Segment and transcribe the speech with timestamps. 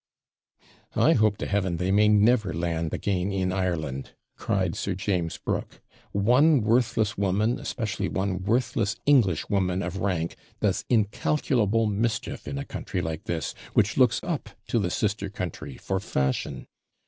[0.95, 5.79] 'I hope to Heaven they may never land again in Ireland!' cried Sir James Brooke;
[6.11, 12.99] 'one worthless woman, especially one worthless Englishwoman of rank, does incalculable mischief in a country
[13.03, 16.65] like this, which looks up to the sister country for fashion.